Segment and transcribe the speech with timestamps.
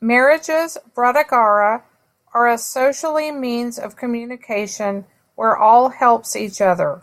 [0.00, 1.82] Marriages, Brataghara
[2.32, 7.02] are a socially means of communication where all helps each other.